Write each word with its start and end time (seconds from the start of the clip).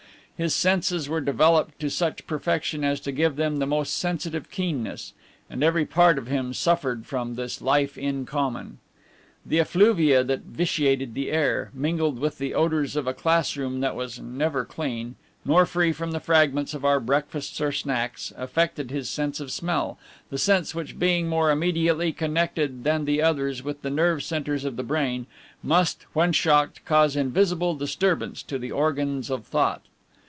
His 0.43 0.55
senses 0.55 1.07
were 1.07 1.21
developed 1.21 1.79
to 1.81 1.89
such 1.91 2.25
perfection 2.25 2.83
as 2.83 2.99
gave 3.01 3.35
them 3.35 3.59
the 3.59 3.67
most 3.67 3.95
sensitive 3.95 4.49
keenness, 4.49 5.13
and 5.51 5.61
every 5.63 5.85
part 5.85 6.17
of 6.17 6.25
him 6.25 6.51
suffered 6.55 7.05
from 7.05 7.35
this 7.35 7.61
life 7.61 7.95
in 7.95 8.25
common. 8.25 8.79
The 9.45 9.59
effluvia 9.59 10.23
that 10.23 10.39
vitiated 10.39 11.13
the 11.13 11.29
air, 11.29 11.69
mingled 11.75 12.17
with 12.17 12.39
the 12.39 12.55
odors 12.55 12.95
of 12.95 13.05
a 13.05 13.13
classroom 13.13 13.81
that 13.81 13.95
was 13.95 14.19
never 14.19 14.65
clean, 14.65 15.13
nor 15.45 15.67
free 15.67 15.91
from 15.91 16.09
the 16.09 16.19
fragments 16.19 16.73
of 16.73 16.83
our 16.83 16.99
breakfasts 16.99 17.61
or 17.61 17.71
snacks, 17.71 18.33
affected 18.35 18.89
his 18.89 19.11
sense 19.11 19.39
of 19.39 19.51
smell, 19.51 19.99
the 20.31 20.39
sense 20.39 20.73
which, 20.73 20.97
being 20.97 21.27
more 21.27 21.51
immediately 21.51 22.11
connected 22.11 22.83
than 22.83 23.05
the 23.05 23.21
others 23.21 23.61
with 23.61 23.83
the 23.83 23.91
nerve 23.91 24.23
centers 24.23 24.65
of 24.65 24.75
the 24.75 24.81
brain, 24.81 25.27
must, 25.61 26.07
when 26.13 26.31
shocked, 26.31 26.83
cause 26.83 27.15
invisible 27.15 27.75
disturbance 27.75 28.41
to 28.41 28.57
the 28.57 28.71
organs 28.71 29.29
of 29.29 29.45
thought. 29.45 29.83